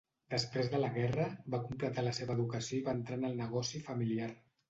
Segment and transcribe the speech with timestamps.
[0.33, 1.25] Després de la guerra,
[1.55, 4.35] va completar la seva educació i va entrar en el negoci familiar.